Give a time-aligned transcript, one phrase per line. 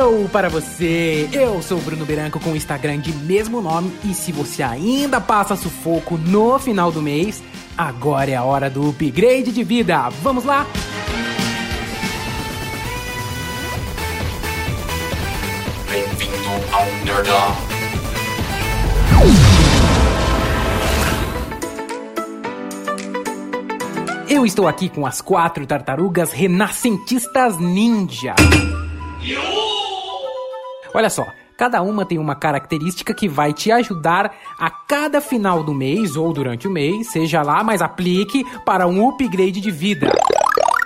[0.00, 1.28] Hello para você!
[1.30, 5.20] Eu sou o Bruno Beranco com o Instagram de mesmo nome e se você ainda
[5.20, 7.42] passa sufoco no final do mês,
[7.76, 10.08] agora é a hora do upgrade de vida.
[10.22, 10.66] Vamos lá?
[15.90, 17.56] Bem-vindo ao Nerdão.
[24.30, 28.34] Eu estou aqui com as quatro tartarugas renascentistas ninja.
[30.92, 31.26] Olha só,
[31.56, 36.32] cada uma tem uma característica que vai te ajudar a cada final do mês ou
[36.32, 40.10] durante o mês, seja lá, mas aplique para um upgrade de vida.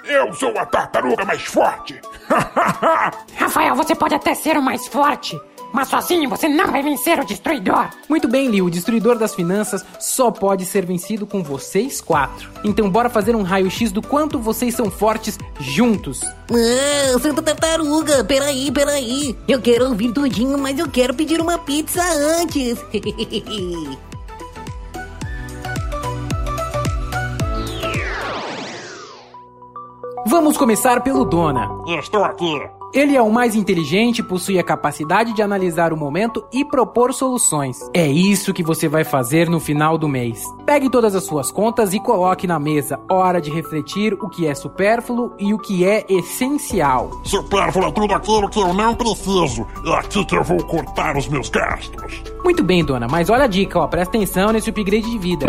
[0.04, 1.98] Eu sou a tartaruga mais forte.
[3.36, 5.40] Rafael, você pode até ser o mais forte,
[5.74, 7.90] mas sozinho você não vai vencer o destruidor.
[8.08, 12.48] Muito bem, Liu, o destruidor das finanças só pode ser vencido com vocês quatro.
[12.62, 16.20] Então bora fazer um raio-x do quanto vocês são fortes juntos.
[16.22, 19.36] Ah, Santa Tartaruga, peraí, peraí.
[19.48, 22.02] Eu quero ouvir tudinho, mas eu quero pedir uma pizza
[22.40, 22.78] antes.
[30.26, 31.68] Vamos começar pelo Dona.
[31.98, 32.83] Estou aqui.
[32.94, 37.80] Ele é o mais inteligente, possui a capacidade de analisar o momento e propor soluções.
[37.92, 40.44] É isso que você vai fazer no final do mês.
[40.64, 43.00] Pegue todas as suas contas e coloque na mesa.
[43.10, 47.10] Hora de refletir o que é supérfluo e o que é essencial.
[47.24, 49.66] Supérfluo é tudo aquilo que eu não preciso.
[49.84, 52.22] É aqui que eu vou cortar os meus gastos.
[52.44, 55.48] Muito bem, dona, mas olha a dica, ó, presta atenção nesse upgrade de vida.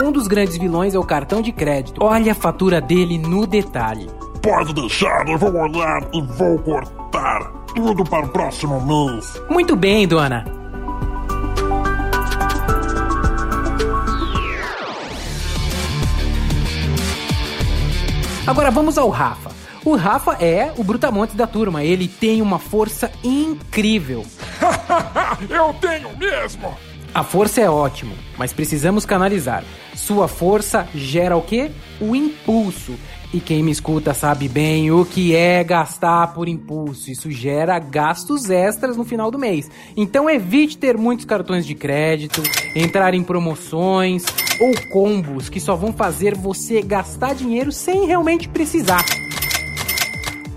[0.00, 2.00] Um dos grandes vilões é o cartão de crédito.
[2.04, 4.08] Olha a fatura dele no detalhe.
[4.42, 9.40] Pode deixar, eu vou olhar e vou cortar tudo para o próximo mês.
[9.50, 10.44] Muito bem, dona.
[18.46, 19.50] Agora vamos ao Rafa.
[19.84, 21.84] O Rafa é o Brutamontes da turma.
[21.84, 24.24] Ele tem uma força incrível.
[25.50, 26.74] eu tenho mesmo.
[27.12, 29.64] A força é ótimo, mas precisamos canalizar.
[29.94, 31.70] Sua força gera o quê?
[32.00, 32.94] O impulso.
[33.32, 37.10] E quem me escuta sabe bem o que é gastar por impulso.
[37.10, 39.70] Isso gera gastos extras no final do mês.
[39.96, 42.42] Então evite ter muitos cartões de crédito,
[42.74, 44.24] entrar em promoções
[44.60, 49.04] ou combos que só vão fazer você gastar dinheiro sem realmente precisar.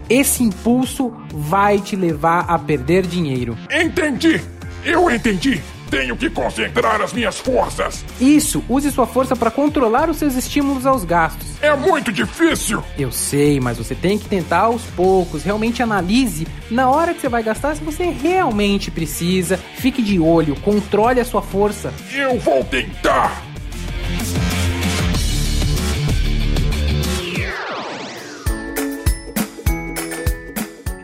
[0.10, 3.56] Esse impulso vai te levar a perder dinheiro.
[3.72, 4.42] Entendi.
[4.84, 5.62] Eu entendi.
[5.94, 8.04] Tenho que concentrar as minhas forças.
[8.20, 11.48] Isso, use sua força para controlar os seus estímulos aos gastos.
[11.62, 12.84] É muito difícil.
[12.98, 15.44] Eu sei, mas você tem que tentar aos poucos.
[15.44, 19.56] Realmente analise na hora que você vai gastar se você realmente precisa.
[19.56, 21.94] Fique de olho, controle a sua força.
[22.12, 23.44] Eu vou tentar.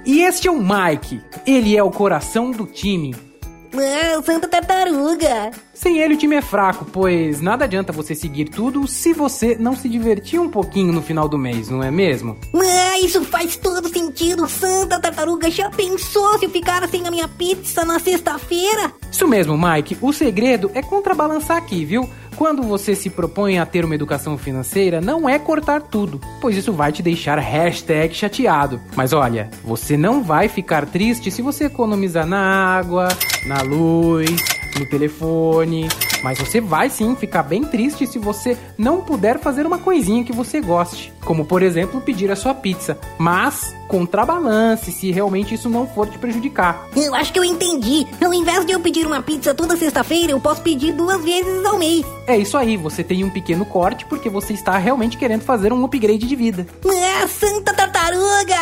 [0.03, 1.21] E este é o Mike.
[1.45, 3.28] Ele é o coração do time.
[3.73, 5.51] Ah, Santa Tartaruga.
[5.79, 9.77] Sem ele o time é fraco, pois nada adianta você seguir tudo se você não
[9.77, 12.35] se divertir um pouquinho no final do mês, não é mesmo?
[12.53, 15.49] Ah, isso faz todo sentido, Santa Tartaruga.
[15.49, 18.91] Já pensou se eu ficar sem a minha pizza na sexta-feira?
[19.09, 19.97] Isso mesmo, Mike.
[20.01, 22.09] O segredo é contrabalançar aqui, viu?
[22.35, 26.73] Quando você se propõe a ter uma educação financeira, não é cortar tudo, pois isso
[26.73, 28.81] vai te deixar hashtag chateado.
[28.97, 33.07] Mas olha, você não vai ficar triste se você economizar na água,
[33.45, 35.87] na luz, no telefone.
[36.23, 40.33] Mas você vai sim ficar bem triste se você não puder fazer uma coisinha que
[40.33, 41.13] você goste.
[41.21, 42.97] Como, por exemplo, pedir a sua pizza.
[43.17, 46.87] Mas contrabalance se realmente isso não for te prejudicar.
[46.95, 48.05] Eu acho que eu entendi.
[48.23, 51.79] Ao invés de eu pedir uma pizza toda sexta-feira, eu posso pedir duas vezes ao
[51.79, 52.05] mês.
[52.27, 55.83] É isso aí, você tem um pequeno corte porque você está realmente querendo fazer um
[55.83, 56.67] upgrade de vida.
[56.85, 58.59] Ah, Santa Tartaruga!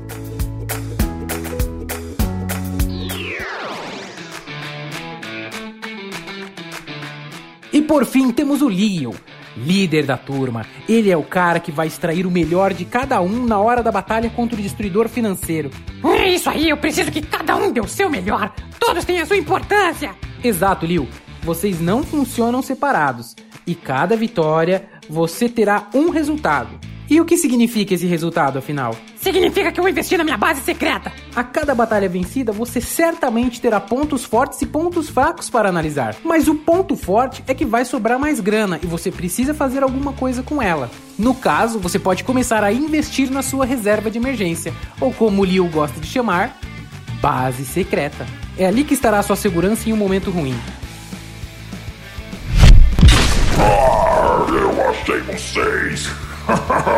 [7.86, 9.14] por fim temos o Leon,
[9.56, 10.66] líder da turma.
[10.88, 13.92] Ele é o cara que vai extrair o melhor de cada um na hora da
[13.92, 15.70] batalha contra o destruidor financeiro.
[16.04, 18.52] É isso aí, eu preciso que cada um dê o seu melhor.
[18.78, 20.14] Todos têm a sua importância.
[20.42, 21.08] Exato, Liu.
[21.42, 23.36] Vocês não funcionam separados.
[23.66, 26.85] E cada vitória você terá um resultado.
[27.08, 28.96] E o que significa esse resultado, afinal?
[29.16, 31.12] Significa que eu investi na minha base secreta.
[31.34, 36.16] A cada batalha vencida, você certamente terá pontos fortes e pontos fracos para analisar.
[36.24, 40.12] Mas o ponto forte é que vai sobrar mais grana e você precisa fazer alguma
[40.12, 40.90] coisa com ela.
[41.16, 45.44] No caso, você pode começar a investir na sua reserva de emergência, ou como o
[45.44, 46.58] Liu gosta de chamar,
[47.20, 48.26] base secreta.
[48.58, 50.58] É ali que estará a sua segurança em um momento ruim.
[53.58, 56.10] Ah, eu achei vocês.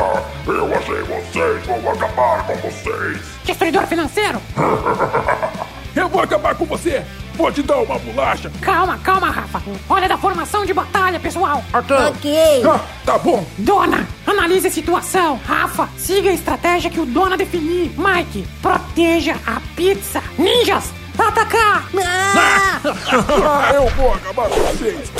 [0.48, 3.18] Eu achei vocês, vou acabar com vocês.
[3.44, 4.40] Destruidor financeiro!
[5.94, 7.04] Eu vou acabar com você.
[7.34, 8.50] Vou te dar uma bolacha.
[8.60, 9.60] Calma, calma, Rafa.
[9.88, 11.62] Olha da formação de batalha, pessoal.
[11.72, 12.62] Ok.
[12.64, 13.44] Ah, tá bom.
[13.58, 15.40] Dona, analise a situação.
[15.44, 17.92] Rafa, siga a estratégia que o Dona definir.
[17.98, 20.22] Mike, proteja a pizza.
[20.38, 21.84] Ninjas, atacar!
[21.96, 22.80] Ah!
[22.84, 25.10] Ah, eu vou acabar com vocês.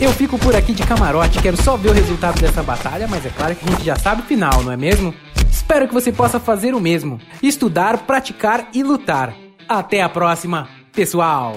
[0.00, 3.30] Eu fico por aqui de camarote, quero só ver o resultado dessa batalha, mas é
[3.30, 5.12] claro que a gente já sabe o final, não é mesmo?
[5.50, 9.34] Espero que você possa fazer o mesmo: estudar, praticar e lutar.
[9.68, 11.56] Até a próxima, pessoal!